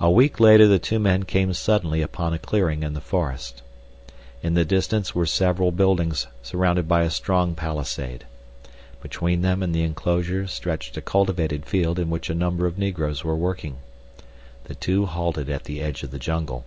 [0.00, 3.62] A week later the two men came suddenly upon a clearing in the forest.
[4.42, 8.24] In the distance were several buildings surrounded by a strong palisade.
[9.00, 13.22] Between them and the enclosure stretched a cultivated field in which a number of negroes
[13.22, 13.76] were working.
[14.64, 16.64] The two halted at the edge of the jungle.